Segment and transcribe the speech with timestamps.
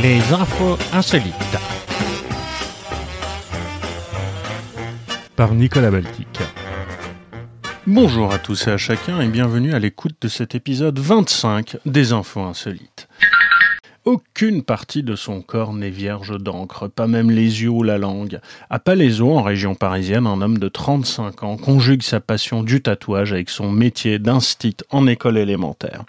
[0.00, 1.34] Les infos insolites.
[5.34, 6.38] Par Nicolas Baltic.
[7.84, 12.12] Bonjour à tous et à chacun et bienvenue à l'écoute de cet épisode 25 des
[12.12, 13.07] infos insolites.
[14.08, 18.40] Aucune partie de son corps n'est vierge d'encre, pas même les yeux ou la langue.
[18.70, 23.34] À Palaiso, en région parisienne, un homme de 35 ans conjugue sa passion du tatouage
[23.34, 26.04] avec son métier d'instit en école élémentaire.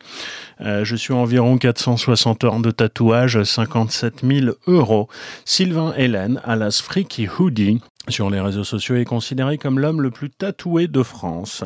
[0.62, 5.10] Euh, je suis environ 460 heures de tatouage, 57 000 euros.
[5.44, 10.30] Sylvain Hélène, alias Freaky Hoodie, sur les réseaux sociaux est considéré comme l'homme le plus
[10.30, 11.64] tatoué de France.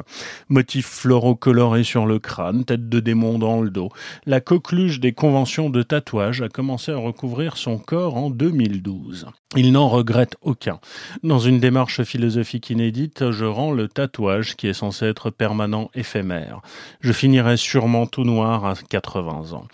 [0.50, 3.90] Motifs floraux colorés sur le crâne, tête de démon dans le dos.
[4.26, 9.28] La coqueluche des conventions de tatouage a commencé à recouvrir son corps en 2012.
[9.56, 10.80] Il n'en regrette aucun.
[11.22, 16.62] Dans une démarche philosophique inédite, je rends le tatouage qui est censé être permanent éphémère.
[17.02, 19.68] Je finirai sûrement tout noir à 80 ans.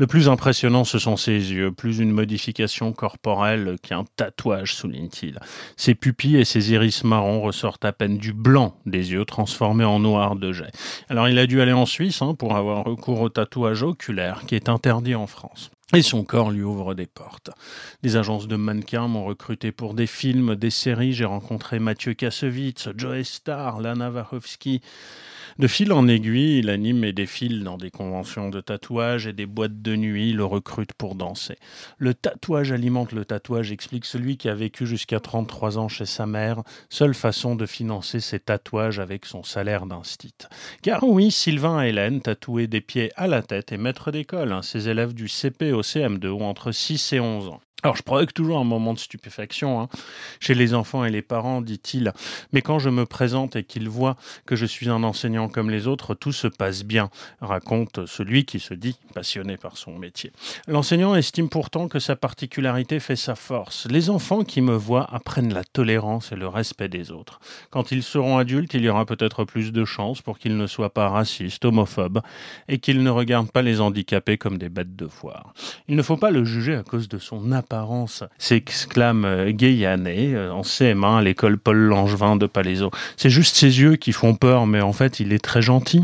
[0.00, 5.38] Le plus impressionnant, ce sont ses yeux, plus une modification corporelle qu'un tatouage, souligne-t-il.
[5.76, 9.98] Ses pupilles et ses iris marrons ressortent à peine du blanc des yeux transformés en
[9.98, 10.72] noir de jet.
[11.10, 14.54] Alors il a dû aller en Suisse hein, pour avoir recours au tatouage oculaire qui
[14.54, 15.70] est interdit en France.
[15.92, 17.50] Et son corps lui ouvre des portes.
[18.02, 21.12] Des agences de mannequins m'ont recruté pour des films, des séries.
[21.12, 24.80] J'ai rencontré Mathieu Kassovitz, Joe Starr, Lana Wachowski.
[25.60, 29.44] De fil en aiguille, il anime et défile dans des conventions de tatouage et des
[29.44, 31.58] boîtes de nuit, le recrute pour danser.
[31.98, 36.24] Le tatouage alimente le tatouage, explique celui qui a vécu jusqu'à 33 ans chez sa
[36.24, 40.32] mère, seule façon de financer ses tatouages avec son salaire d'instit.
[40.80, 44.52] Car oui, Sylvain Hélène, tatoué des pieds à la tête, est maître d'école.
[44.52, 44.62] Hein.
[44.62, 47.60] ses élèves du CP au CM2 ont entre 6 et 11 ans.
[47.82, 49.88] Alors je provoque toujours un moment de stupéfaction hein,
[50.38, 52.12] chez les enfants et les parents, dit-il,
[52.52, 55.86] mais quand je me présente et qu'ils voient que je suis un enseignant comme les
[55.86, 60.32] autres, tout se passe bien, raconte celui qui se dit passionné par son métier.
[60.66, 63.86] L'enseignant estime pourtant que sa particularité fait sa force.
[63.90, 67.40] Les enfants qui me voient apprennent la tolérance et le respect des autres.
[67.70, 70.94] Quand ils seront adultes, il y aura peut-être plus de chances pour qu'ils ne soient
[70.94, 72.20] pas racistes, homophobes,
[72.68, 75.54] et qu'ils ne regardent pas les handicapés comme des bêtes de foire.
[75.88, 80.62] Il ne faut pas le juger à cause de son apparence s'exclame Gayané euh, en
[80.62, 82.90] CM1 à l'école Paul Langevin de Palaiso.
[83.16, 86.02] C'est juste ses yeux qui font peur, mais en fait, il est très gentil.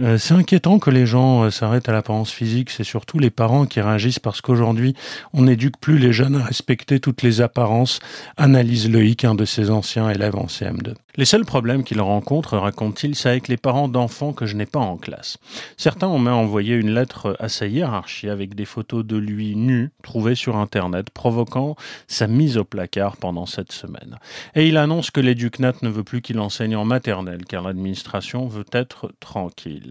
[0.00, 2.70] Euh, c'est inquiétant que les gens s'arrêtent à l'apparence physique.
[2.70, 4.94] C'est surtout les parents qui réagissent parce qu'aujourd'hui,
[5.32, 8.00] on n'éduque plus les jeunes à respecter toutes les apparences,
[8.36, 10.94] analyse Loïc, un de ses anciens élèves en CM2.
[11.18, 14.78] Les seuls problèmes qu'il rencontre, raconte-t-il, c'est avec les parents d'enfants que je n'ai pas
[14.78, 15.38] en classe.
[15.76, 19.90] Certains ont même envoyé une lettre à sa hiérarchie avec des photos de lui nu
[20.04, 21.74] trouvées sur Internet, provoquant
[22.06, 24.20] sa mise au placard pendant cette semaine.
[24.54, 28.66] Et il annonce que l'éducnat ne veut plus qu'il enseigne en maternelle, car l'administration veut
[28.72, 29.87] être tranquille.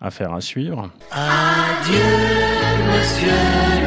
[0.00, 0.90] Affaire à suivre.
[1.10, 2.02] Adieu,
[2.86, 3.85] monsieur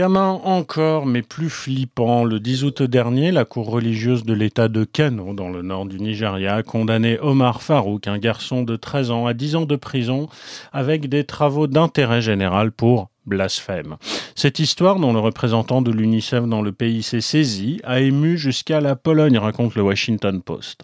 [0.00, 4.84] Gamin encore, mais plus flippant, le 10 août dernier, la cour religieuse de l'État de
[4.84, 9.26] Kano, dans le nord du Nigeria, a condamné Omar Farouk, un garçon de 13 ans,
[9.26, 10.30] à 10 ans de prison,
[10.72, 13.96] avec des travaux d'intérêt général pour blasphème.
[14.34, 18.82] Cette histoire, dont le représentant de l'UNICEF dans le pays s'est saisi, a ému jusqu'à
[18.82, 20.82] la Pologne, raconte le Washington Post.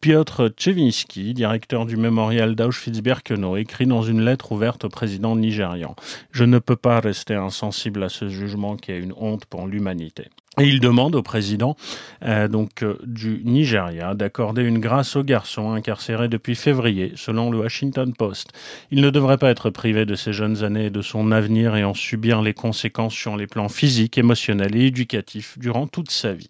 [0.00, 5.96] Piotr Tchevinski, directeur du mémorial d'Auschwitz-Birkenau, écrit dans une lettre ouverte au président nigérian
[6.30, 10.28] Je ne peux pas rester insensible à ce jugement qui est une honte pour l'humanité.
[10.58, 11.76] Et il demande au président
[12.24, 17.58] euh, donc euh, du Nigeria d'accorder une grâce aux garçons incarcérés depuis février, selon le
[17.58, 18.54] Washington Post.
[18.90, 21.84] Il ne devrait pas être privé de ses jeunes années et de son avenir et
[21.84, 26.48] en subir les conséquences sur les plans physiques, émotionnels et éducatifs durant toute sa vie.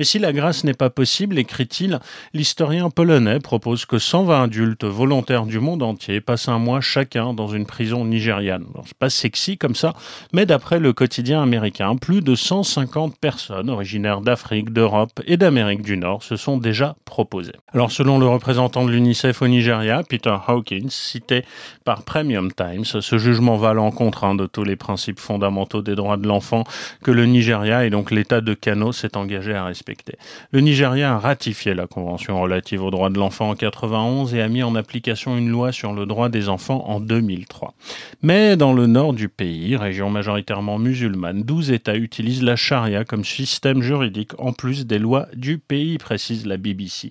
[0.00, 2.00] Mais si la grâce n'est pas possible, écrit-il,
[2.32, 7.46] l'historien polonais propose que 120 adultes volontaires du monde entier passent un mois chacun dans
[7.46, 8.66] une prison nigériane.
[8.84, 9.94] C'est pas sexy comme ça,
[10.32, 15.96] mais d'après le quotidien américain, plus de 150 personnes originaires d'Afrique, d'Europe et d'Amérique du
[15.96, 17.54] Nord se sont déjà proposées.
[17.72, 21.44] Alors selon le représentant de l'UNICEF au Nigeria, Peter Hawkins, cité
[21.84, 25.94] par Premium Times, ce jugement va à l'encontre hein, de tous les principes fondamentaux des
[25.94, 26.64] droits de l'enfant
[27.02, 30.16] que le Nigeria et donc l'État de Kano s'est engagé à respecter.
[30.52, 34.48] Le Nigeria a ratifié la Convention relative aux droits de l'enfant en 91 et a
[34.48, 37.74] mis en application une loi sur le droit des enfants en 2003.
[38.22, 43.24] Mais dans le nord du pays, région majoritairement musulmane, 12 États utilisent la charia comme
[43.34, 47.10] système juridique en plus des lois du pays, précise la BBC.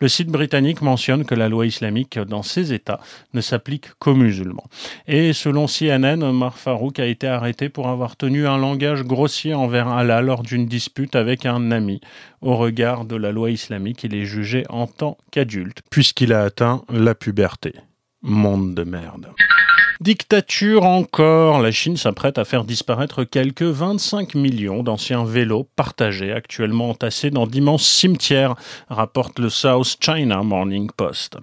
[0.00, 3.00] Le site britannique mentionne que la loi islamique dans ces États
[3.34, 4.66] ne s'applique qu'aux musulmans.
[5.06, 9.88] Et selon CNN, Omar Farouk a été arrêté pour avoir tenu un langage grossier envers
[9.88, 12.00] Allah lors d'une dispute avec un ami.
[12.40, 16.82] Au regard de la loi islamique, il est jugé en tant qu'adulte, puisqu'il a atteint
[16.90, 17.74] la puberté.
[18.22, 19.28] Monde de merde.
[20.00, 21.60] Dictature encore.
[21.60, 27.46] La Chine s'apprête à faire disparaître quelques 25 millions d'anciens vélos partagés actuellement entassés dans
[27.46, 28.54] d'immenses cimetières,
[28.88, 31.36] rapporte le South China Morning Post.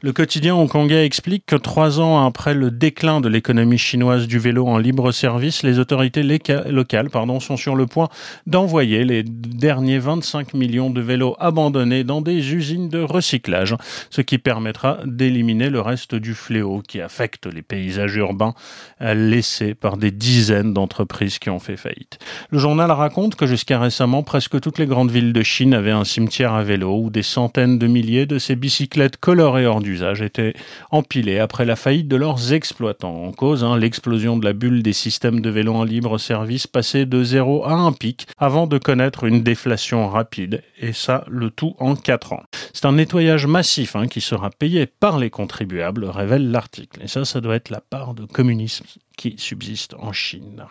[0.00, 4.64] Le quotidien hongkongais explique que trois ans après le déclin de l'économie chinoise du vélo
[4.68, 7.10] en libre service, les autorités locales
[7.40, 8.08] sont sur le point
[8.46, 13.74] d'envoyer les derniers 25 millions de vélos abandonnés dans des usines de recyclage,
[14.10, 18.54] ce qui permettra d'éliminer le reste du fléau qui affecte les paysages urbain
[19.00, 22.18] laissé par des dizaines d'entreprises qui ont fait faillite.
[22.50, 26.04] Le journal raconte que jusqu'à récemment, presque toutes les grandes villes de Chine avaient un
[26.04, 30.54] cimetière à vélo où des centaines de milliers de ces bicyclettes colorées hors d'usage étaient
[30.90, 33.24] empilées après la faillite de leurs exploitants.
[33.24, 37.06] En cause, hein, l'explosion de la bulle des systèmes de vélos en libre service passait
[37.06, 41.74] de zéro à un pic avant de connaître une déflation rapide, et ça, le tout
[41.78, 42.42] en quatre ans.
[42.72, 47.00] C'est un nettoyage massif hein, qui sera payé par les contribuables, révèle l'article.
[47.02, 47.80] Et ça, ça doit être la
[48.14, 48.86] de communisme
[49.16, 50.66] qui subsiste en Chine.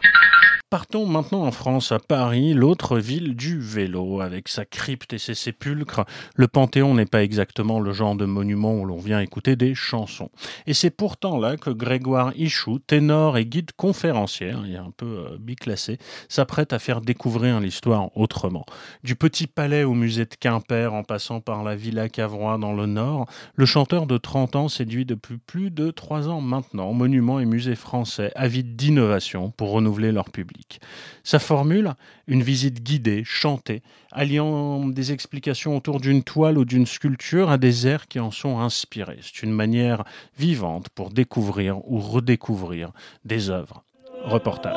[0.73, 5.35] Partons maintenant en France, à Paris, l'autre ville du vélo, avec sa crypte et ses
[5.35, 6.03] sépulcres.
[6.35, 10.31] Le Panthéon n'est pas exactement le genre de monument où l'on vient écouter des chansons.
[10.65, 14.89] Et c'est pourtant là que Grégoire Ichou, ténor et guide conférencier, hein, il est un
[14.97, 18.65] peu euh, biclassé, s'apprête à faire découvrir l'histoire autrement.
[19.03, 22.87] Du Petit Palais au musée de Quimper, en passant par la Villa Cavrois dans le
[22.87, 27.45] Nord, le chanteur de 30 ans séduit depuis plus de 3 ans maintenant monuments et
[27.45, 30.62] musées français avides d'innovation pour renouveler leur public.
[31.23, 31.93] Sa formule,
[32.27, 33.81] une visite guidée, chantée,
[34.11, 38.59] alliant des explications autour d'une toile ou d'une sculpture à des airs qui en sont
[38.59, 39.19] inspirés.
[39.21, 40.03] C'est une manière
[40.37, 42.91] vivante pour découvrir ou redécouvrir
[43.25, 43.83] des œuvres.
[44.23, 44.75] Reportage.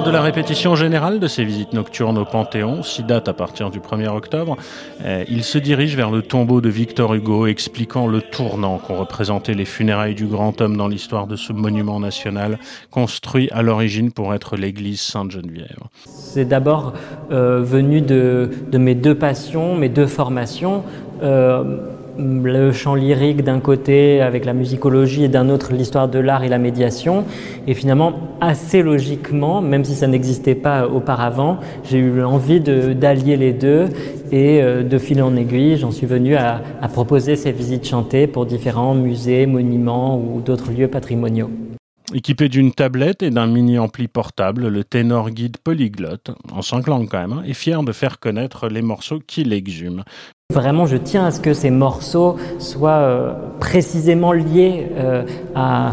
[0.00, 3.70] Lors de la répétition générale de ces visites nocturnes au Panthéon, si date à partir
[3.70, 4.56] du 1er octobre,
[5.04, 9.52] eh, il se dirige vers le tombeau de Victor Hugo, expliquant le tournant qu'ont représenté
[9.52, 12.58] les funérailles du grand homme dans l'histoire de ce monument national,
[12.90, 15.80] construit à l'origine pour être l'église Sainte-Geneviève.
[16.06, 16.94] C'est d'abord
[17.30, 20.82] euh, venu de, mes deux passions, mes deux formations.
[21.22, 21.76] Euh,
[22.20, 26.48] le chant lyrique d'un côté avec la musicologie et d'un autre l'histoire de l'art et
[26.48, 27.24] la médiation.
[27.66, 33.52] Et finalement, assez logiquement, même si ça n'existait pas auparavant, j'ai eu envie d'allier les
[33.52, 33.86] deux
[34.32, 38.26] et euh, de fil en aiguille, j'en suis venu à, à proposer ces visites chantées
[38.26, 41.50] pour différents musées, monuments ou d'autres lieux patrimoniaux.
[42.12, 47.20] Équipé d'une tablette et d'un mini-ampli portable, le ténor guide polyglotte, en cinq langues quand
[47.20, 50.02] même, hein, est fier de faire connaître les morceaux qui l'exhument.
[50.50, 55.22] Vraiment, je tiens à ce que ces morceaux soient euh, précisément liés euh,
[55.54, 55.92] à,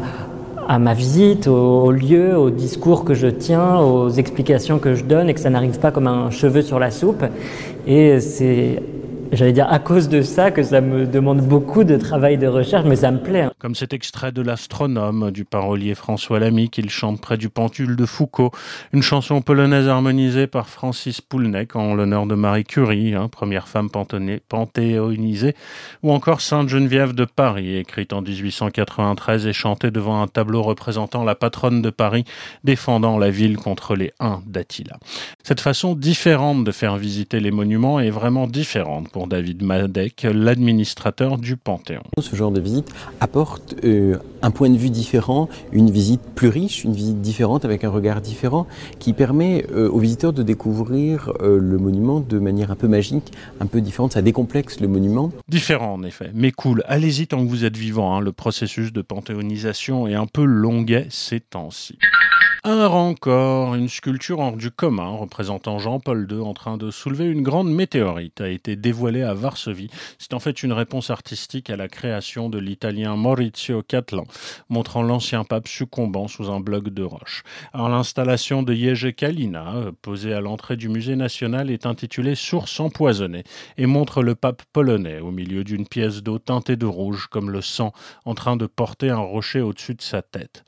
[0.79, 5.35] ma visite, au, lieu, au discours que je tiens, aux explications que je donne, et
[5.35, 7.23] que ça n'arrive pas comme un cheveu sur la soupe.
[7.85, 8.81] Et c'est
[9.31, 12.85] j'allais dire à cause de ça que ça me demande beaucoup de travail de recherche,
[12.85, 13.47] mais ça me plaît.
[13.59, 18.05] Comme cet extrait de l'astronome du parolier François Lamy qu'il chante près du pentule de
[18.05, 18.51] Foucault,
[18.93, 23.89] une chanson polonaise harmonisée par Francis Poulnek en l'honneur de Marie Curie, hein, première femme
[23.89, 25.55] panthéonisée,
[26.03, 31.23] ou encore Sainte Geneviève de Paris, écrite en 1893 et chantée devant un tableau représentant
[31.23, 32.25] la patronne de Paris
[32.63, 34.99] défendant la ville contre les Huns d'Attila.
[35.41, 41.39] Cette façon différente de faire visiter les monuments est vraiment différente pour David Madec, l'administrateur
[41.39, 42.03] du Panthéon.
[42.19, 43.46] Ce genre de visite apporte
[43.83, 47.89] euh, un point de vue différent, une visite plus riche, une visite différente avec un
[47.89, 48.67] regard différent
[48.99, 53.31] qui permet euh, aux visiteurs de découvrir euh, le monument de manière un peu magique,
[53.59, 54.13] un peu différente.
[54.13, 55.31] Ça décomplexe le monument.
[55.47, 56.83] Différent en effet, mais cool.
[56.87, 58.15] Allez-y tant que vous êtes vivant.
[58.15, 58.21] Hein.
[58.21, 61.97] Le processus de panthéonisation est un peu longuet ces temps-ci.
[62.69, 67.41] Un encore, une sculpture hors du commun représentant Jean-Paul II en train de soulever une
[67.41, 69.89] grande météorite a été dévoilée à Varsovie.
[70.19, 74.25] C'est en fait une réponse artistique à la création de l'italien Maurizio Catlan,
[74.67, 77.43] montrant l'ancien pape succombant sous un bloc de roche.
[77.71, 83.45] Alors l'installation de Jerzy Kalina, posée à l'entrée du musée national, est intitulée Source empoisonnée
[83.77, 87.61] et montre le pape polonais au milieu d'une pièce d'eau teintée de rouge comme le
[87.61, 87.93] sang
[88.25, 90.65] en train de porter un rocher au-dessus de sa tête.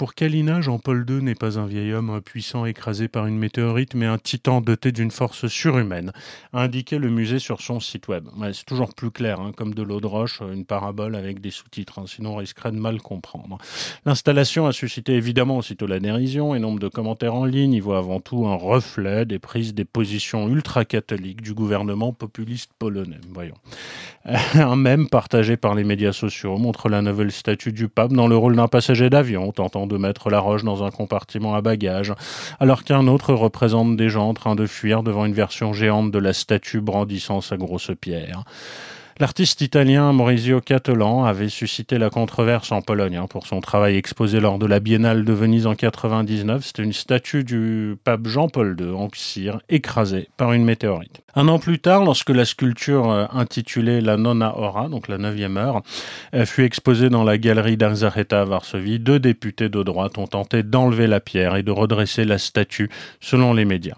[0.00, 4.04] Pour Kalina, Jean-Paul II n'est pas un vieil homme impuissant écrasé par une météorite, mais
[4.04, 6.12] un titan doté d'une force surhumaine,
[6.52, 8.28] a indiqué le musée sur son site web.
[8.52, 11.98] c'est toujours plus clair, hein, comme de l'eau de roche, une parabole avec des sous-titres,
[11.98, 13.56] hein, sinon on risquerait de mal comprendre.
[14.04, 17.98] L'installation a suscité évidemment aussitôt la dérision et nombre de commentaires en ligne y voient
[17.98, 23.20] avant tout un reflet des prises des positions ultra-catholiques du gouvernement populiste polonais.
[23.32, 23.56] Voyons.
[24.54, 28.36] Un même partagé par les médias sociaux montre la nouvelle statue du pape dans le
[28.36, 31.19] rôle d'un passager d'avion tentant de mettre la roche dans un compartiment
[31.54, 32.14] à bagages,
[32.58, 36.18] alors qu'un autre représente des gens en train de fuir devant une version géante de
[36.18, 38.44] la statue brandissant sa grosse pierre.
[39.20, 44.40] L'artiste italien Maurizio Cattelan avait suscité la controverse en Pologne hein, pour son travail exposé
[44.40, 46.64] lors de la Biennale de Venise en 99.
[46.64, 51.20] C'était une statue du pape Jean-Paul II en cire écrasée par une météorite.
[51.36, 55.56] Un an plus tard, lorsque la sculpture euh, intitulée La Nonna Ora, donc la neuvième
[55.58, 55.82] heure,
[56.34, 60.64] euh, fut exposée dans la galerie d'Arzacheta à Varsovie, deux députés de droite ont tenté
[60.64, 63.94] d'enlever la pierre et de redresser la statue, selon les médias.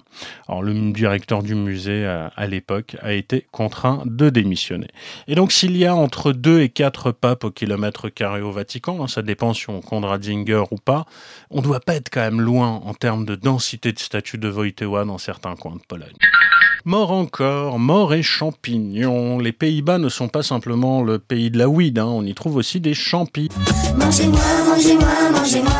[0.46, 4.88] Alors, le directeur du musée euh, à l'époque a été contraint de démissionner.
[5.28, 9.02] Et donc s'il y a entre 2 et 4 papes au kilomètre carré au Vatican,
[9.02, 11.06] hein, ça dépend si on compte Ratzinger ou pas,
[11.50, 14.50] on ne doit pas être quand même loin en termes de densité de statues de
[14.50, 16.16] Wojtyła dans certains coins de Pologne.
[16.84, 19.38] Mort encore, mort et champignons.
[19.38, 22.06] Les Pays-Bas ne sont pas simplement le pays de la weed, hein.
[22.06, 23.48] on y trouve aussi des champis.
[23.96, 25.72] Mangez-moi, mangez-moi, mangez-moi,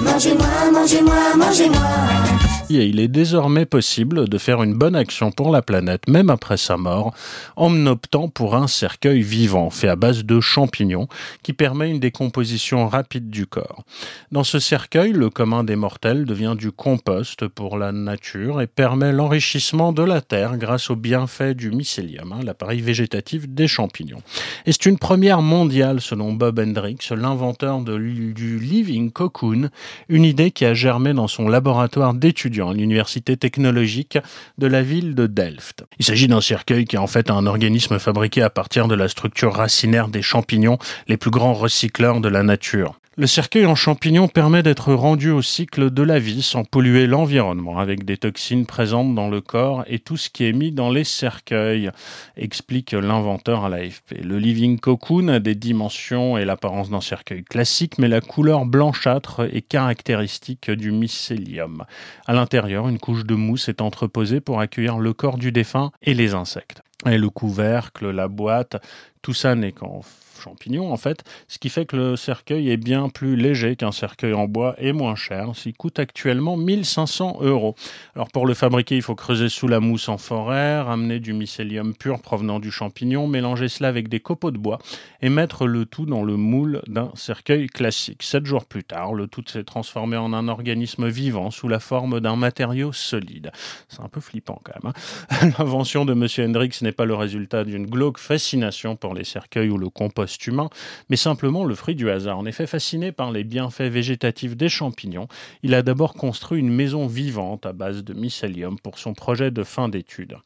[0.00, 6.08] mangez-moi, mangez-moi, mangez-moi il est désormais possible de faire une bonne action pour la planète,
[6.08, 7.12] même après sa mort,
[7.56, 11.08] en optant pour un cercueil vivant fait à base de champignons
[11.42, 13.84] qui permet une décomposition rapide du corps.
[14.30, 19.12] Dans ce cercueil, le commun des mortels devient du compost pour la nature et permet
[19.12, 24.22] l'enrichissement de la terre grâce au bienfait du mycélium, hein, l'appareil végétatif des champignons.
[24.66, 29.68] Et c'est une première mondiale selon Bob Hendricks, l'inventeur du living cocoon,
[30.08, 32.14] une idée qui a germé dans son laboratoire
[32.52, 34.18] à technologique
[34.58, 35.84] de la ville de Delft.
[35.98, 39.08] Il s'agit d'un cercueil qui est en fait un organisme fabriqué à partir de la
[39.08, 40.78] structure racinaire des champignons,
[41.08, 42.98] les plus grands recycleurs de la nature.
[43.18, 47.78] Le cercueil en champignons permet d'être rendu au cycle de la vie sans polluer l'environnement
[47.78, 51.04] avec des toxines présentes dans le corps et tout ce qui est mis dans les
[51.04, 51.90] cercueils,
[52.38, 54.22] explique l'inventeur à l'AFP.
[54.24, 59.40] Le living cocoon a des dimensions et l'apparence d'un cercueil classique, mais la couleur blanchâtre
[59.40, 61.84] est caractéristique du mycélium.
[62.26, 66.14] À l'intérieur, une couche de mousse est entreposée pour accueillir le corps du défunt et
[66.14, 66.80] les insectes.
[67.04, 68.82] Et le couvercle, la boîte,
[69.20, 70.00] tout ça n'est qu'en
[70.42, 74.34] champignons en fait, ce qui fait que le cercueil est bien plus léger qu'un cercueil
[74.34, 75.48] en bois et moins cher.
[75.64, 77.74] Il coûte actuellement 1500 euros.
[78.14, 81.94] Alors pour le fabriquer, il faut creuser sous la mousse en forêt, ramener du mycélium
[81.94, 84.78] pur provenant du champignon, mélanger cela avec des copeaux de bois
[85.20, 88.22] et mettre le tout dans le moule d'un cercueil classique.
[88.22, 92.20] Sept jours plus tard, le tout s'est transformé en un organisme vivant sous la forme
[92.20, 93.52] d'un matériau solide.
[93.88, 94.92] C'est un peu flippant quand même.
[95.30, 95.52] Hein.
[95.58, 96.26] L'invention de M.
[96.38, 100.68] Hendrix n'est pas le résultat d'une glauque fascination pour les cercueils ou le compost humain,
[101.08, 102.38] mais simplement le fruit du hasard.
[102.38, 105.28] En effet, fasciné par les bienfaits végétatifs des champignons,
[105.62, 109.62] il a d'abord construit une maison vivante à base de mycélium pour son projet de
[109.62, 110.36] fin d'études.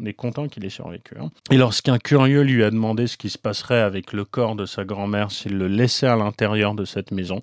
[0.00, 1.14] On est content qu'il ait survécu.
[1.20, 1.30] Hein.
[1.50, 4.84] Et lorsqu'un curieux lui a demandé ce qui se passerait avec le corps de sa
[4.84, 7.40] grand-mère s'il le laissait à l'intérieur de cette maison,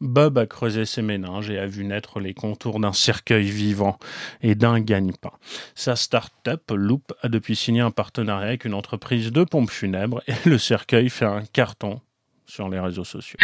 [0.00, 3.98] Bob a creusé ses méninges et a vu naître les contours d'un cercueil vivant
[4.42, 5.32] et d'un gagne-pain.
[5.74, 10.48] Sa start-up, Loop, a depuis signé un partenariat avec une entreprise de pompes funèbres et
[10.48, 12.00] le cercueil fait un carton
[12.46, 13.38] sur les réseaux sociaux.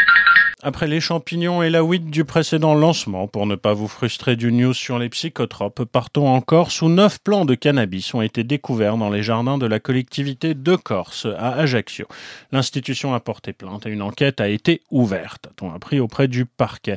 [0.62, 4.50] Après les champignons et la weed du précédent lancement, pour ne pas vous frustrer du
[4.50, 9.10] news sur les psychotropes, partons encore sous neuf plants de cannabis ont été découverts dans
[9.10, 12.06] les jardins de la collectivité de Corse, à Ajaccio.
[12.52, 16.96] L'institution a porté plainte et une enquête a été ouverte, a-t-on appris auprès du parquet.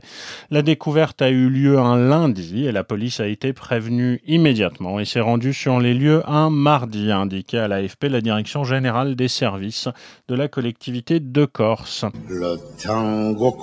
[0.49, 5.05] La découverte a eu lieu un lundi et la police a été prévenue immédiatement et
[5.05, 9.27] s'est rendue sur les lieux un mardi, a indiqué à l'AFP la direction générale des
[9.27, 9.89] services
[10.29, 12.05] de la collectivité de Corse.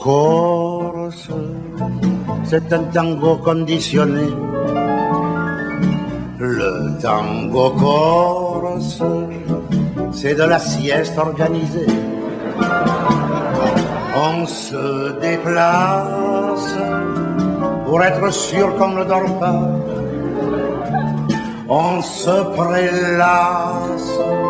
[0.02, 1.28] Corse,
[2.44, 4.28] c'est un tango conditionné.
[6.38, 9.02] Le tango corse,
[10.12, 11.86] c'est de la sieste organisée.
[14.14, 16.74] On se déplace
[17.86, 19.62] pour être sûr qu'on ne dort pas.
[21.68, 24.45] On se prélasse.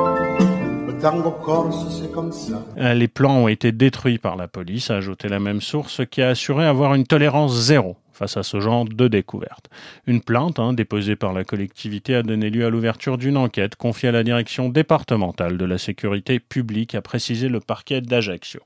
[2.78, 6.22] Euh, les plans ont été détruits par la police, a ajouté la même source, qui
[6.22, 9.68] a assuré avoir une tolérance zéro face à ce genre de découverte.
[10.06, 14.08] Une plainte hein, déposée par la collectivité a donné lieu à l'ouverture d'une enquête confiée
[14.08, 18.60] à la direction départementale de la sécurité publique, a précisé le parquet d'Ajaccio.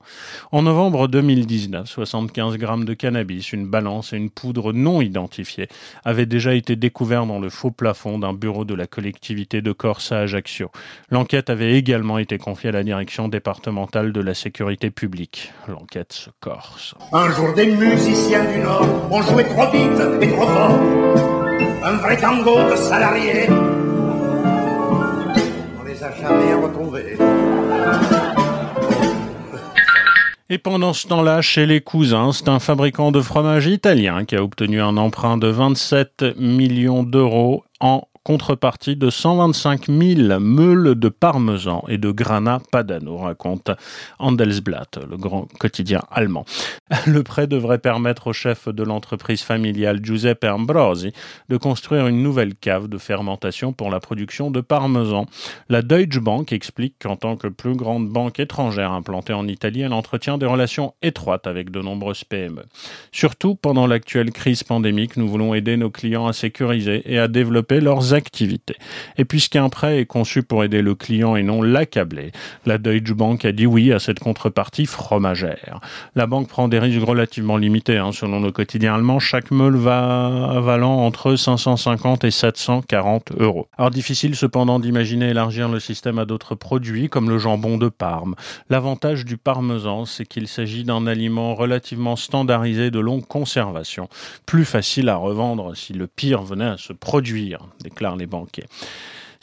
[0.51, 5.67] En novembre 2019, 75 grammes de cannabis, une balance et une poudre non identifiée
[6.05, 10.11] avaient déjà été découverts dans le faux plafond d'un bureau de la collectivité de Corse
[10.11, 10.71] à Ajaccio.
[11.09, 15.51] L'enquête avait également été confiée à la direction départementale de la sécurité publique.
[15.67, 16.95] L'enquête se corse.
[17.11, 20.79] Un jour, des musiciens du Nord ont joué trop vite et trop fort.
[21.83, 23.47] Un vrai tango de salariés.
[25.79, 27.17] On les a jamais retrouvés.
[30.49, 34.43] Et pendant ce temps-là, chez les cousins, c'est un fabricant de fromage italien qui a
[34.43, 41.83] obtenu un emprunt de 27 millions d'euros en contrepartie de 125 000 meules de parmesan
[41.87, 43.71] et de grana padano, raconte
[44.19, 46.45] Handelsblatt, le grand quotidien allemand.
[47.07, 51.13] Le prêt devrait permettre au chef de l'entreprise familiale Giuseppe Ambrosi
[51.49, 55.25] de construire une nouvelle cave de fermentation pour la production de parmesan.
[55.69, 59.93] La Deutsche Bank explique qu'en tant que plus grande banque étrangère implantée en Italie, elle
[59.93, 62.65] entretient des relations étroites avec de nombreuses PME.
[63.11, 67.79] Surtout pendant l'actuelle crise pandémique, nous voulons aider nos clients à sécuriser et à développer
[67.79, 68.75] leurs activités.
[69.17, 72.31] Et puisqu'un prêt est conçu pour aider le client et non l'accabler,
[72.65, 75.79] la Deutsche Bank a dit oui à cette contrepartie fromagère.
[76.15, 77.97] La banque prend des risques relativement limités.
[77.97, 78.11] Hein.
[78.11, 83.67] Selon le quotidien allemand, chaque meule va valant entre 550 et 740 euros.
[83.77, 88.35] Alors difficile cependant d'imaginer élargir le système à d'autres produits comme le jambon de Parme.
[88.69, 94.09] L'avantage du parmesan, c'est qu'il s'agit d'un aliment relativement standardisé de longue conservation,
[94.45, 97.67] plus facile à revendre si le pire venait à se produire,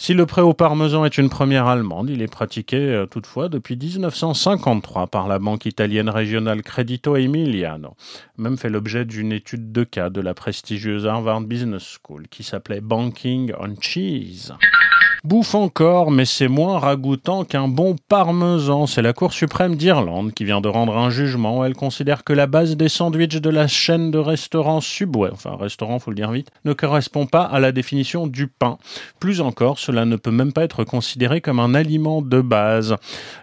[0.00, 3.76] Si le prêt au parmesan est une première allemande, il est pratiqué euh, toutefois depuis
[3.76, 7.96] 1953 par la banque italienne régionale Credito Emiliano.
[8.36, 12.80] Même fait l'objet d'une étude de cas de la prestigieuse Harvard Business School qui s'appelait
[12.80, 14.52] Banking on Cheese.
[15.24, 18.86] Bouffe encore, mais c'est moins ragoûtant qu'un bon parmesan.
[18.86, 22.46] C'est la Cour suprême d'Irlande qui vient de rendre un jugement elle considère que la
[22.46, 26.50] base des sandwichs de la chaîne de restaurants Subway, enfin restaurant faut le dire vite,
[26.64, 28.78] ne correspond pas à la définition du pain.
[29.18, 32.94] Plus encore, cela ne peut même pas être considéré comme un aliment de base.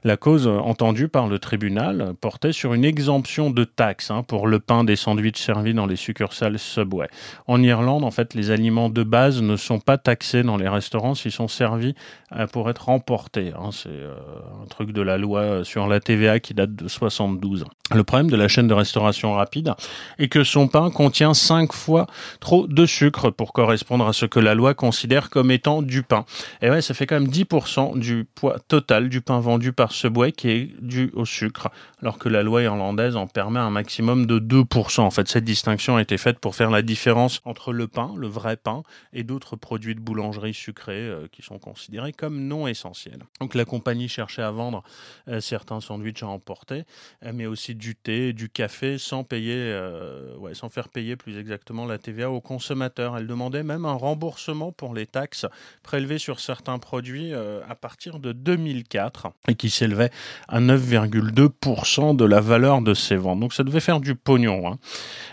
[0.03, 4.59] La cause entendue par le tribunal portait sur une exemption de taxes hein, pour le
[4.59, 7.07] pain des sandwichs servis dans les succursales Subway.
[7.47, 11.15] En Irlande, en fait, les aliments de base ne sont pas taxés dans les restaurants
[11.15, 11.95] s'ils sont servis servi
[12.35, 13.53] euh, pour être remporté.
[13.57, 13.69] Hein.
[13.71, 14.13] C'est euh,
[14.61, 17.65] un truc de la loi sur la TVA qui date de 72.
[17.93, 19.73] Le problème de la chaîne de restauration rapide
[20.19, 22.07] est que son pain contient 5 fois
[22.39, 26.25] trop de sucre pour correspondre à ce que la loi considère comme étant du pain.
[26.61, 30.07] Et ouais, ça fait quand même 10% du poids total du pain vendu par ce
[30.07, 31.69] bois qui est dû au sucre,
[32.01, 35.01] alors que la loi irlandaise en permet un maximum de 2%.
[35.01, 38.27] En fait, cette distinction a été faite pour faire la différence entre le pain, le
[38.27, 38.81] vrai pain,
[39.13, 43.23] et d'autres produits de boulangerie sucrés euh, qui sont considérés comme non essentiels.
[43.39, 44.83] Donc la compagnie cherchait à vendre
[45.27, 46.83] euh, certains sandwichs à emporter,
[47.23, 51.85] euh, mais aussi du thé, du café, sans payer, euh, sans faire payer plus exactement
[51.85, 53.17] la TVA aux consommateurs.
[53.17, 55.45] Elle demandait même un remboursement pour les taxes
[55.83, 60.11] prélevées sur certains produits à partir de 2004 et qui s'élevait
[60.47, 63.39] à 9,2% de la valeur de ces ventes.
[63.39, 64.77] Donc ça devait faire du pognon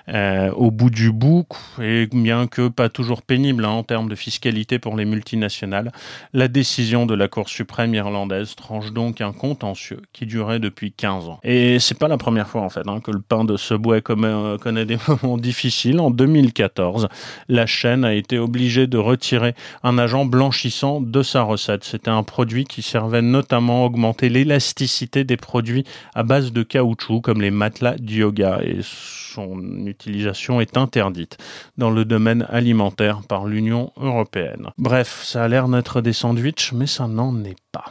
[0.08, 0.50] hein.
[0.56, 1.46] au bout du bout,
[1.80, 5.92] et bien que pas toujours pénible hein, en termes de fiscalité pour les multinationales,
[6.32, 11.28] la décision de la Cour suprême irlandaise tranche donc un contentieux qui durait depuis 15
[11.28, 11.40] ans.
[11.42, 13.98] Et c'est pas la première fois en fait hein, que le pain de ce bois
[14.10, 16.00] euh, connaît des moments difficiles.
[16.00, 17.08] En 2014,
[17.48, 21.84] la chaîne a été obligée de retirer un agent blanchissant de sa recette.
[21.84, 27.20] C'était un produit qui servait notamment à augmenter l'élasticité des produits à base de caoutchouc
[27.20, 31.38] comme les matelas de yoga et son utilisation est interdite
[31.78, 34.68] dans le domaine alimentaire par l'Union européenne.
[34.78, 37.84] Bref, ça a l'air d'être des sandwichs, mais ça n'en est pas.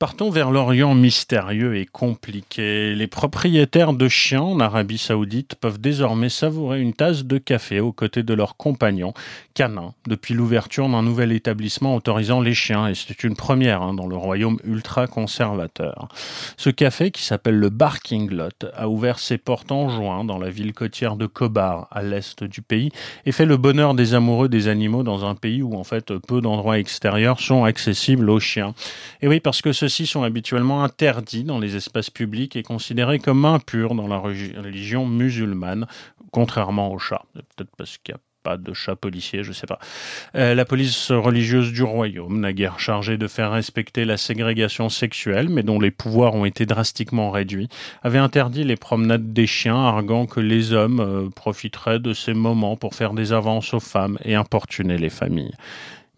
[0.00, 2.94] Partons vers l'Orient mystérieux et compliqué.
[2.94, 7.92] Les propriétaires de chiens en Arabie Saoudite peuvent désormais savourer une tasse de café aux
[7.92, 9.12] côtés de leurs compagnons
[9.52, 14.06] canins depuis l'ouverture d'un nouvel établissement autorisant les chiens, et c'est une première hein, dans
[14.06, 16.08] le royaume ultra-conservateur.
[16.56, 20.48] Ce café, qui s'appelle le Barking Lot, a ouvert ses portes en juin dans la
[20.48, 22.90] ville côtière de Kobar, à l'est du pays,
[23.26, 26.40] et fait le bonheur des amoureux des animaux dans un pays où en fait peu
[26.40, 28.72] d'endroits extérieurs sont accessibles aux chiens.
[29.20, 33.18] Et oui, parce que ce ceux-ci sont habituellement interdits dans les espaces publics et considérés
[33.18, 35.88] comme impurs dans la religion musulmane,
[36.30, 37.24] contrairement aux chats.
[37.34, 39.80] Peut-être parce qu'il y a pas de chat policier, je sais pas.
[40.36, 45.64] Euh, la police religieuse du royaume, naguère chargée de faire respecter la ségrégation sexuelle, mais
[45.64, 47.68] dont les pouvoirs ont été drastiquement réduits,
[48.04, 52.76] avait interdit les promenades des chiens, arguant que les hommes euh, profiteraient de ces moments
[52.76, 55.54] pour faire des avances aux femmes et importuner les familles.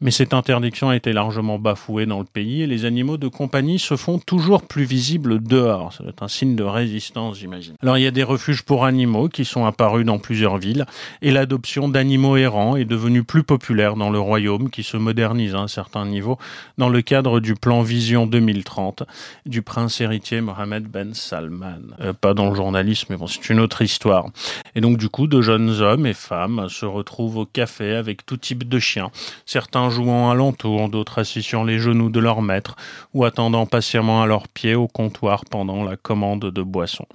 [0.02, 3.78] Mais cette interdiction a été largement bafouée dans le pays et les animaux de compagnie
[3.78, 5.92] se font toujours plus visibles dehors.
[5.96, 7.74] C'est un signe de résistance, j'imagine.
[7.82, 10.86] Alors il y a des refuges pour animaux qui sont apparus dans plusieurs villes
[11.22, 15.60] et l'adoption d'animaux errants est devenue plus populaire dans le royaume qui se modernise à
[15.60, 16.36] un certain niveau
[16.78, 19.04] dans le cadre du plan Vision 2030
[19.46, 21.78] du prince héritier Mohamed Ben Salman.
[22.00, 24.26] Euh, pas dans le journalisme, mais bon, c'est une autre histoire.
[24.74, 28.36] Et donc du coup, de jeunes hommes et femmes se retrouvent au café avec tout
[28.36, 29.12] type de chiens.
[29.46, 32.74] Certains jouant alentour, d'autres assis sur les genoux de leur maître
[33.14, 37.06] ou attendant patiemment à leurs pieds au comptoir pendant la commande de boissons.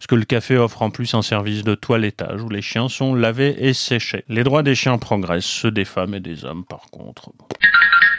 [0.00, 3.14] Ce que le café offre en plus un service de toilettage où les chiens sont
[3.14, 4.24] lavés et séchés.
[4.28, 7.30] Les droits des chiens progressent, ceux des femmes et des hommes par contre.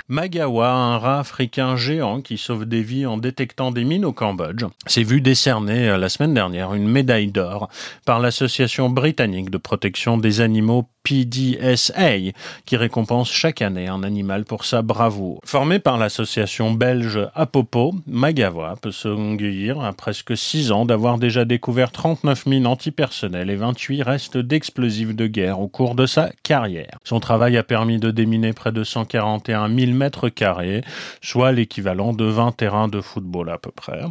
[0.07, 4.63] Magawa, un rat africain géant qui sauve des vies en détectant des mines au Cambodge,
[4.85, 7.69] s'est vu décerner euh, la semaine dernière une médaille d'or
[8.05, 12.33] par l'Association britannique de protection des animaux PDSA,
[12.65, 15.39] qui récompense chaque année un animal pour sa bravoure.
[15.45, 21.45] Formé par l'association belge Apopo, Magawa peut se s'enorgueillir à presque 6 ans d'avoir déjà
[21.45, 26.97] découvert 39 mines antipersonnelles et 28 restes d'explosifs de guerre au cours de sa carrière.
[27.03, 30.83] Son travail a permis de déminer près de 141 000 mètres carrés,
[31.21, 34.01] soit l'équivalent de 20 terrains de football à peu près.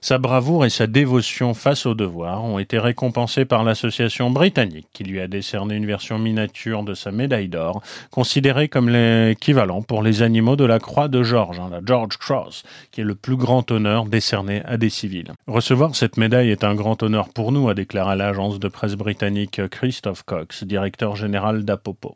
[0.00, 5.04] Sa bravoure et sa dévotion face au devoir ont été récompensées par l'association britannique qui
[5.04, 10.56] lui a décerné une version de sa médaille d'or, considérée comme l'équivalent pour les animaux
[10.56, 14.06] de la croix de George, hein, la George Cross, qui est le plus grand honneur
[14.06, 15.32] décerné à des civils.
[15.46, 19.60] Recevoir cette médaille est un grand honneur pour nous, a déclaré l'agence de presse britannique
[19.68, 22.14] Christophe Cox, directeur général d'Apopo.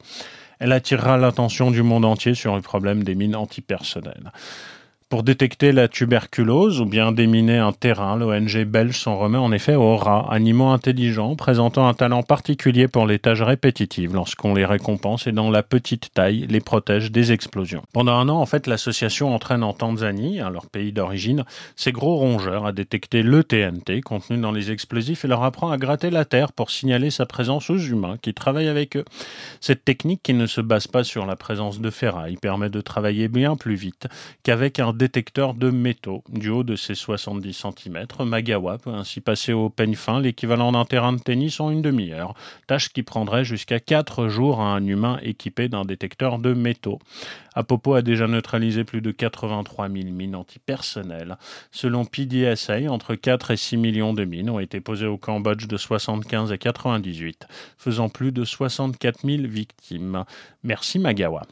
[0.58, 4.32] Elle attirera l'attention du monde entier sur le problème des mines antipersonnelles.
[5.09, 9.77] Pour détecter la tuberculose ou bien déminer un terrain, l'ONG belge s'en remet en effet
[9.77, 15.29] aux rats, animaux intelligents présentant un talent particulier pour les tâches répétitives lorsqu'on les récompense
[15.29, 17.85] et dans la petite taille les protège des explosions.
[17.92, 21.45] Pendant un an, en fait, l'association entraîne en Tanzanie, leur pays d'origine,
[21.77, 25.79] ces gros rongeurs à détecter le TNT contenu dans les explosifs et leur apprend à
[25.79, 29.05] gratter la terre pour signaler sa présence aux humains qui travaillent avec eux.
[29.61, 33.29] Cette technique qui ne se base pas sur la présence de ferraille permet de travailler
[33.29, 34.09] bien plus vite
[34.42, 36.24] qu'avec un détecteur de métaux.
[36.28, 40.85] Du haut de ses 70 cm, Magawa peut ainsi passer au peigne fin l'équivalent d'un
[40.85, 42.35] terrain de tennis en une demi-heure,
[42.66, 46.98] tâche qui prendrait jusqu'à 4 jours à un humain équipé d'un détecteur de métaux.
[47.54, 51.37] Apopo a déjà neutralisé plus de 83 000 mines antipersonnelles.
[51.70, 55.76] Selon PDSA, entre 4 et 6 millions de mines ont été posées au Cambodge de
[55.76, 57.46] 75 à 98,
[57.78, 60.24] faisant plus de 64 000 victimes.
[60.62, 61.42] Merci Magawa.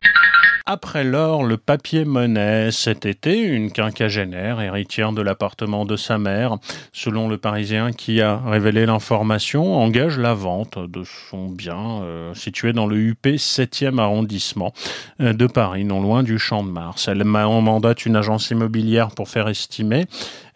[0.66, 2.70] Après l'or, le papier-monnaie.
[2.70, 6.56] Cet été, une quinquagénaire, héritière de l'appartement de sa mère,
[6.90, 12.72] selon le Parisien qui a révélé l'information, engage la vente de son bien euh, situé
[12.72, 14.72] dans le UP 7e arrondissement
[15.20, 17.08] euh, de Paris, non loin du Champ de Mars.
[17.08, 20.06] Elle mandate une agence immobilière pour faire estimer,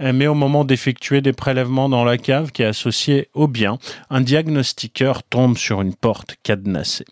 [0.01, 3.77] euh, mais au moment d'effectuer des prélèvements dans la cave qui est associée au bien,
[4.09, 7.05] un diagnostiqueur tombe sur une porte cadenassée.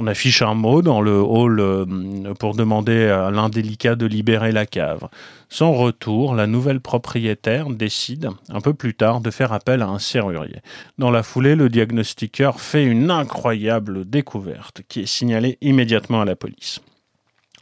[0.00, 1.84] On affiche un mot dans le hall euh,
[2.38, 5.08] pour demander à l'indélicat de libérer la cave.
[5.48, 9.98] Sans retour, la nouvelle propriétaire décide, un peu plus tard, de faire appel à un
[9.98, 10.60] serrurier.
[10.98, 16.36] Dans la foulée, le diagnostiqueur fait une incroyable découverte qui est signalée immédiatement à la
[16.36, 16.80] police.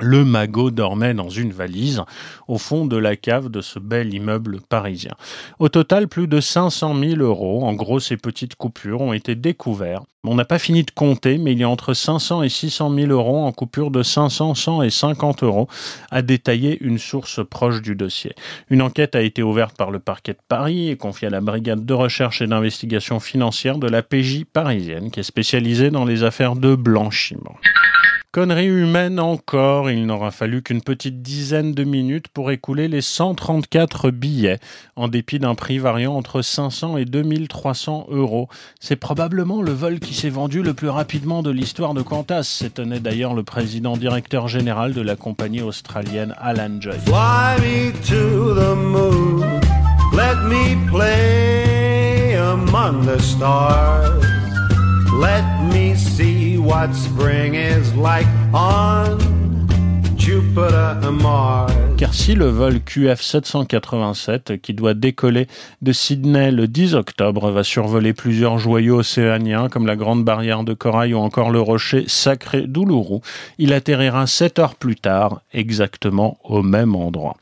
[0.01, 2.03] Le magot dormait dans une valise
[2.49, 5.15] au fond de la cave de ce bel immeuble parisien.
[5.59, 10.03] Au total, plus de 500 000 euros, en gros ces petites coupures, ont été découverts.
[10.25, 13.11] On n'a pas fini de compter, mais il y a entre 500 et 600 000
[13.11, 15.69] euros en coupures de 500, 100 et 50 euros,
[16.11, 18.35] a détaillé une source proche du dossier.
[18.69, 21.87] Une enquête a été ouverte par le parquet de Paris et confiée à la brigade
[21.87, 26.57] de recherche et d'investigation financière de la PJ parisienne, qui est spécialisée dans les affaires
[26.57, 27.57] de blanchiment.
[28.37, 34.11] Connerie humaine encore, il n'aura fallu qu'une petite dizaine de minutes pour écouler les 134
[34.11, 34.59] billets,
[34.95, 38.51] en dépit d'un prix variant entre 500 et 2300 euros.
[38.79, 43.01] C'est probablement le vol qui s'est vendu le plus rapidement de l'histoire de Qantas, s'étonnait
[43.01, 46.99] d'ailleurs le président directeur général de la compagnie australienne Alan Joy.
[47.07, 49.61] Fly me to the moon,
[50.13, 54.23] let me play among the stars,
[55.23, 59.17] let me see what spring is like on
[60.19, 65.47] Car si le vol QF 787, qui doit décoller
[65.81, 70.75] de Sydney le 10 octobre, va survoler plusieurs joyaux océaniens comme la Grande Barrière de
[70.75, 73.21] Corail ou encore le rocher sacré d'Uluru,
[73.59, 77.37] il atterrira 7 heures plus tard, exactement au même endroit.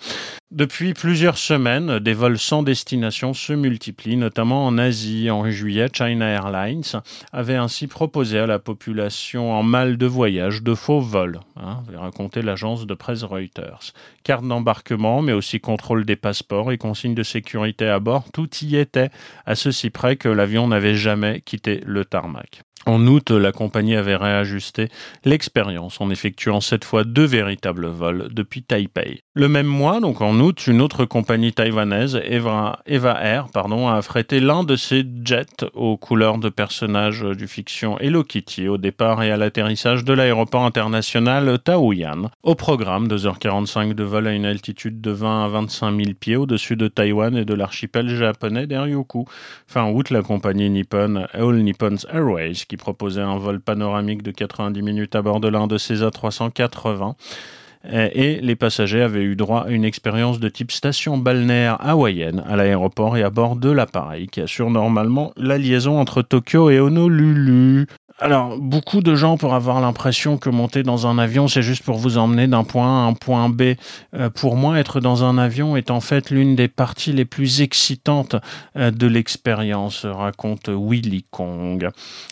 [0.55, 5.29] Depuis plusieurs semaines, des vols sans destination se multiplient, notamment en Asie.
[5.29, 10.75] En juillet, China Airlines avait ainsi proposé à la population en mal de voyage de
[10.77, 13.93] faux vols, hein, raconté l'agence de presse Reuters.
[14.45, 19.11] D'embarquement, mais aussi contrôle des passeports et consignes de sécurité à bord, tout y était,
[19.47, 22.63] à ceci près que l'avion n'avait jamais quitté le tarmac.
[22.87, 24.89] En août, la compagnie avait réajusté
[25.25, 29.23] l'expérience en effectuant cette fois deux véritables vols depuis Taipei.
[29.35, 34.39] Le même mois, donc en août, une autre compagnie taïwanaise, Eva, Air, pardon, a affrété
[34.39, 39.31] l'un de ses jets aux couleurs de personnages du fiction Hello Kitty au départ et
[39.31, 42.31] à l'atterrissage de l'aéroport international Taoyuan.
[42.43, 46.77] Au programme, 2h45 de vol à une altitude de 20 à 25 000 pieds au-dessus
[46.77, 49.25] de Taïwan et de l'archipel japonais d'Eryoku.
[49.67, 55.15] Fin août, la compagnie Nippon All Nippons Airways proposait un vol panoramique de 90 minutes
[55.15, 57.15] à bord de l'un de ces A380
[57.93, 62.57] et les passagers avaient eu droit à une expérience de type station balnéaire hawaïenne à
[62.57, 67.87] l'aéroport et à bord de l'appareil qui assure normalement la liaison entre Tokyo et Honolulu.
[68.21, 71.99] Alors, beaucoup de gens pourraient avoir l'impression que monter dans un avion, c'est juste pour
[71.99, 73.75] vous emmener d'un point A à un point B.
[74.15, 77.61] Euh, pour moi, être dans un avion est en fait l'une des parties les plus
[77.61, 78.37] excitantes
[78.77, 81.89] euh, de l'expérience, raconte Willy Kong.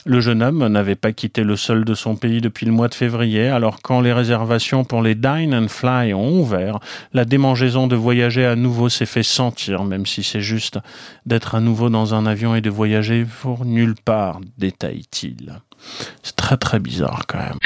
[0.07, 2.95] Le jeune homme n'avait pas quitté le sol de son pays depuis le mois de
[2.95, 6.79] février, alors quand les réservations pour les Dine and Fly ont ouvert,
[7.13, 10.79] la démangeaison de voyager à nouveau s'est fait sentir, même si c'est juste
[11.27, 15.61] d'être à nouveau dans un avion et de voyager pour nulle part, détaille-t-il.
[16.23, 17.59] C'est très très bizarre quand même.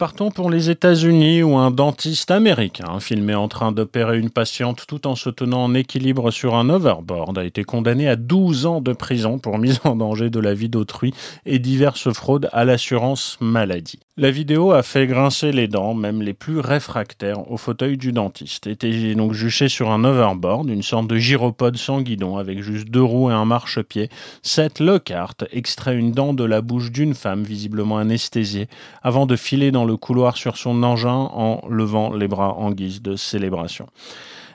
[0.00, 5.06] Partons pour les États-Unis où un dentiste américain, filmé en train d'opérer une patiente tout
[5.06, 8.94] en se tenant en équilibre sur un overboard, a été condamné à 12 ans de
[8.94, 11.12] prison pour mise en danger de la vie d'autrui
[11.44, 14.00] et diverses fraudes à l'assurance maladie.
[14.20, 18.66] La vidéo a fait grincer les dents, même les plus réfractaires, au fauteuil du dentiste.
[18.66, 23.02] Était donc juché sur un overboard, une sorte de gyropode sans guidon, avec juste deux
[23.02, 24.10] roues et un marchepied.
[24.42, 28.68] Seth Lockhart extrait une dent de la bouche d'une femme, visiblement anesthésiée,
[29.02, 33.00] avant de filer dans le couloir sur son engin en levant les bras en guise
[33.00, 33.86] de célébration.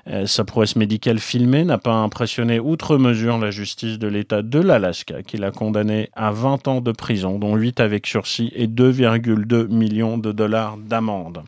[0.07, 4.59] Euh, sa prouesse médicale filmée n'a pas impressionné outre mesure la justice de l'État de
[4.59, 9.67] l'Alaska, qui l'a condamné à 20 ans de prison, dont 8 avec sursis et 2,2
[9.67, 11.41] millions de dollars d'amende.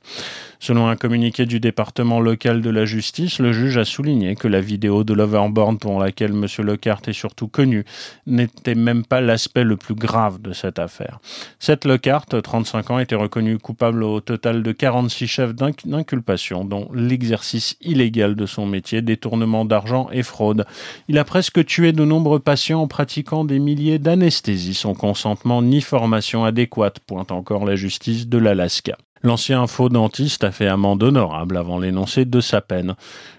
[0.60, 4.60] Selon un communiqué du département local de la justice, le juge a souligné que la
[4.60, 6.46] vidéo de l'overboard pour laquelle M.
[6.66, 7.86] Lockhart est surtout connu
[8.26, 11.20] n'était même pas l'aspect le plus grave de cette affaire.
[11.60, 17.78] Cette Lockhart, 35 ans, était reconnu coupable au total de 46 chefs d'inculpation, dont l'exercice
[17.82, 20.66] illégal de son métier, détournement d'argent et fraude.
[21.08, 25.82] Il a presque tué de nombreux patients en pratiquant des milliers d'anesthésies sans consentement ni
[25.82, 28.98] formation adéquate, pointe encore la justice de l'Alaska.
[29.24, 32.96] L'ancien faux dentiste a fait amende honorable avant l'énoncé de sa peine.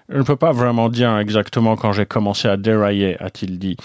[0.09, 3.77] Je ne peux pas vraiment dire exactement quand j'ai commencé à dérailler, a-t-il dit.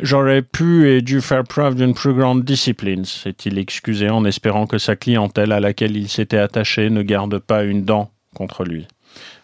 [0.00, 4.78] J'aurais pu et dû faire preuve d'une plus grande discipline, s'est-il excusé en espérant que
[4.78, 8.86] sa clientèle à laquelle il s'était attaché ne garde pas une dent contre lui.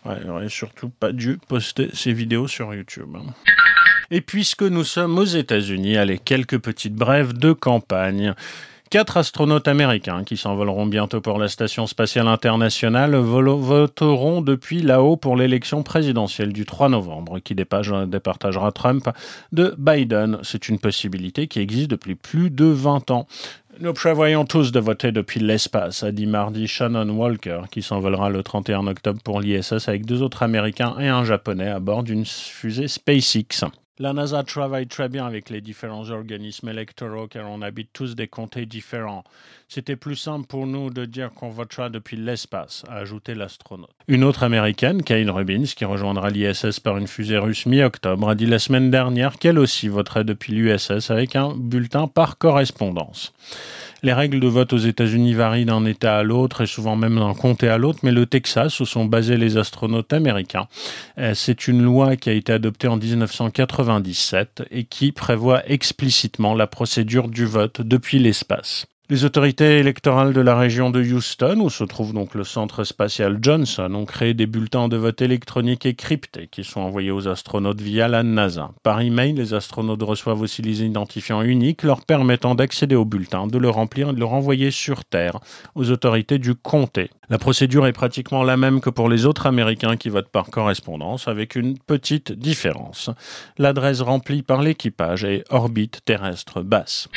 [0.04, 3.16] Il n'aurait surtout pas dû poster ses vidéos sur YouTube.
[4.12, 8.34] Et puisque nous sommes aux États-Unis, allez, quelques petites brèves de campagne.
[8.88, 15.36] Quatre astronautes américains qui s'envoleront bientôt pour la Station spatiale internationale voteront depuis là-haut pour
[15.36, 19.10] l'élection présidentielle du 3 novembre qui départagera Trump
[19.50, 20.38] de Biden.
[20.44, 23.26] C'est une possibilité qui existe depuis plus de 20 ans.
[23.80, 28.44] Nous prévoyons tous de voter depuis l'espace, a dit mardi Shannon Walker, qui s'envolera le
[28.44, 32.88] 31 octobre pour l'ISS avec deux autres Américains et un Japonais à bord d'une fusée
[32.88, 33.64] SpaceX.
[33.98, 38.28] La NASA travaille très bien avec les différents organismes électoraux car on habite tous des
[38.28, 39.24] comtés différents.
[39.68, 43.88] C'était plus simple pour nous de dire qu'on votera depuis l'espace, a ajouté l'astronaute.
[44.06, 48.44] Une autre américaine, Kane Rubins, qui rejoindra l'ISS par une fusée russe mi-octobre, a dit
[48.44, 53.32] la semaine dernière qu'elle aussi voterait depuis l'USS avec un bulletin par correspondance.
[54.02, 57.34] Les règles de vote aux États-Unis varient d'un État à l'autre et souvent même d'un
[57.34, 60.68] comté à l'autre, mais le Texas, où sont basés les astronautes américains,
[61.18, 66.66] euh, c'est une loi qui a été adoptée en 1997 et qui prévoit explicitement la
[66.66, 68.86] procédure du vote depuis l'espace.
[69.08, 73.38] Les autorités électorales de la région de Houston, où se trouve donc le centre spatial
[73.40, 77.80] Johnson, ont créé des bulletins de vote électroniques et cryptés qui sont envoyés aux astronautes
[77.80, 78.72] via la NASA.
[78.82, 83.58] Par email, les astronautes reçoivent aussi les identifiants uniques leur permettant d'accéder au bulletin, de
[83.58, 85.38] le remplir et de le renvoyer sur Terre
[85.76, 87.08] aux autorités du comté.
[87.28, 91.28] La procédure est pratiquement la même que pour les autres Américains qui votent par correspondance,
[91.28, 93.10] avec une petite différence.
[93.56, 97.08] L'adresse remplie par l'équipage est orbite terrestre basse.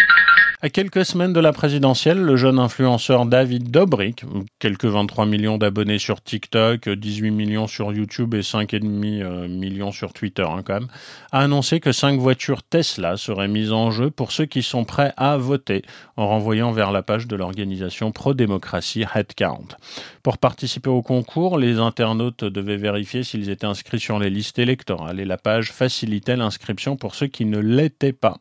[0.61, 4.25] À quelques semaines de la présidentielle, le jeune influenceur David Dobrik,
[4.59, 10.11] quelques 23 millions d'abonnés sur TikTok, 18 millions sur YouTube et 5,5 euh, millions sur
[10.11, 10.87] Twitter hein, quand même,
[11.31, 15.13] a annoncé que cinq voitures Tesla seraient mises en jeu pour ceux qui sont prêts
[15.15, 15.81] à voter,
[16.17, 19.77] en renvoyant vers la page de l'organisation pro-démocratie Headcount.
[20.23, 25.21] Pour participer au concours, les internautes devaient vérifier s'ils étaient inscrits sur les listes électorales
[25.21, 28.37] et la page facilitait l'inscription pour ceux qui ne l'étaient pas.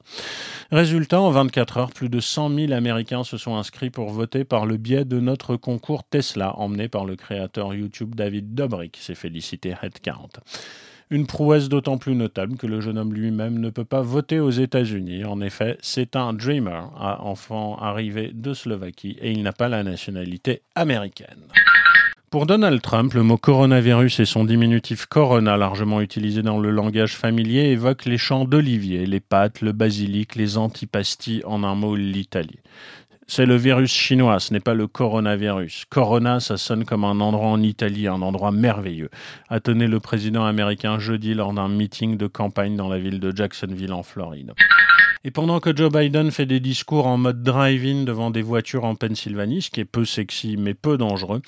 [0.72, 4.66] Résultat, en 24 heures, plus de 100 000 Américains se sont inscrits pour voter par
[4.66, 9.74] le biais de notre concours Tesla, emmené par le créateur YouTube David Dobrik, s'est félicité
[9.82, 10.30] Headcount.
[11.10, 14.50] Une prouesse d'autant plus notable que le jeune homme lui-même ne peut pas voter aux
[14.50, 15.24] États-Unis.
[15.24, 16.90] En effet, c'est un dreamer,
[17.20, 21.44] enfant arrivé de Slovaquie, et il n'a pas la nationalité américaine.
[22.30, 27.16] Pour Donald Trump, le mot coronavirus et son diminutif corona, largement utilisé dans le langage
[27.16, 32.58] familier, évoquent les champs d'olivier, les pâtes, le basilic, les antipasties, en un mot l'Italie.
[33.26, 35.86] C'est le virus chinois, ce n'est pas le coronavirus.
[35.88, 39.08] Corona, ça sonne comme un endroit en Italie, un endroit merveilleux,
[39.48, 43.34] a tenu le président américain jeudi lors d'un meeting de campagne dans la ville de
[43.34, 44.52] Jacksonville en Floride.
[45.28, 48.94] Et pendant que Joe Biden fait des discours en mode drive-in devant des voitures en
[48.94, 51.42] Pennsylvanie, ce qui est peu sexy mais peu dangereux,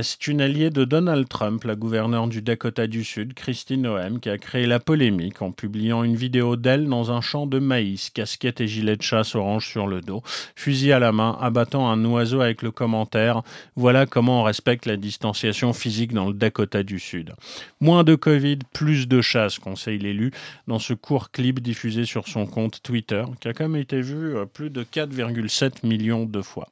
[0.00, 4.30] c'est une alliée de Donald Trump, la gouverneure du Dakota du Sud, Christine Noem, qui
[4.30, 8.62] a créé la polémique en publiant une vidéo d'elle dans un champ de maïs, casquette
[8.62, 10.22] et gilet de chasse orange sur le dos,
[10.56, 13.42] fusil à la main, abattant un oiseau avec le commentaire
[13.76, 17.34] Voilà comment on respecte la distanciation physique dans le Dakota du Sud.
[17.82, 20.30] Moins de Covid, plus de chasse, conseille l'élu,
[20.66, 24.36] dans ce court clip diffusé sur son compte Twitter qui a quand même été vu
[24.36, 26.68] euh, plus de 4,7 millions de fois.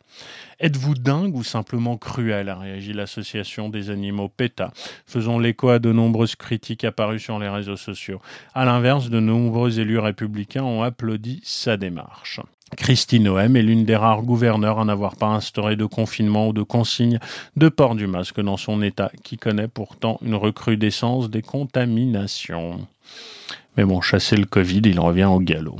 [0.60, 4.72] Êtes-vous dingue ou simplement cruel a réagi l'association des animaux PETA,
[5.06, 8.20] faisant l'écho à de nombreuses critiques apparues sur les réseaux sociaux.
[8.54, 12.40] À l'inverse, de nombreux élus républicains ont applaudi sa démarche.
[12.76, 16.62] Christine Noem est l'une des rares gouverneurs à n'avoir pas instauré de confinement ou de
[16.62, 17.20] consigne
[17.56, 22.86] de port du masque dans son État, qui connaît pourtant une recrudescence des contaminations.
[23.76, 25.76] Mais bon, chasser le Covid, il revient au galop.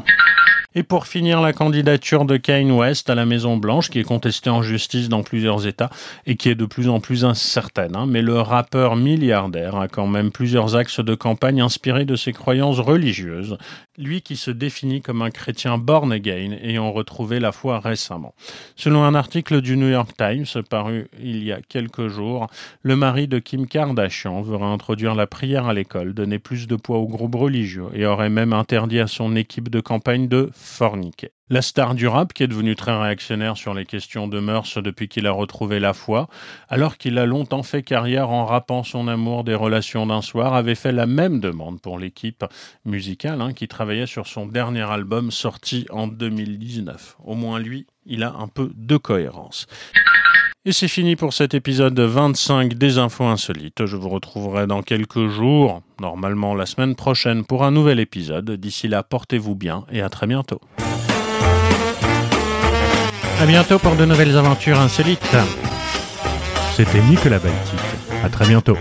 [0.79, 4.61] Et pour finir, la candidature de Kane West à la Maison-Blanche, qui est contestée en
[4.61, 5.89] justice dans plusieurs États
[6.27, 7.97] et qui est de plus en plus incertaine.
[7.97, 8.05] Hein.
[8.07, 12.79] Mais le rappeur milliardaire a quand même plusieurs axes de campagne inspirés de ses croyances
[12.79, 13.57] religieuses,
[13.99, 18.35] lui qui se définit comme un chrétien born again ayant retrouvé la foi récemment.
[18.75, 22.49] Selon un article du New York Times paru il y a quelques jours,
[22.83, 26.99] le mari de Kim Kardashian veut introduire la prière à l'école, donner plus de poids
[26.99, 31.36] aux groupes religieux et aurait même interdit à son équipe de campagne de forniquer.
[31.49, 35.07] La star du rap, qui est devenu très réactionnaire sur les questions de mœurs depuis
[35.07, 36.29] qu'il a retrouvé la foi,
[36.69, 40.75] alors qu'il a longtemps fait carrière en rappant son amour des relations d'un soir, avait
[40.75, 42.45] fait la même demande pour l'équipe
[42.85, 47.19] musicale hein, qui travaillait sur son dernier album sorti en 2019.
[47.25, 49.69] Au moins lui, il a un peu de cohérence.
[50.65, 53.87] Et c'est fini pour cet épisode 25 des infos insolites.
[53.87, 58.51] Je vous retrouverai dans quelques jours, normalement la semaine prochaine, pour un nouvel épisode.
[58.51, 60.61] D'ici là, portez-vous bien et à très bientôt.
[63.41, 65.37] À bientôt pour de nouvelles aventures insolites.
[66.75, 67.81] C'était Nicolas Baltique.
[68.25, 68.77] À très bientôt.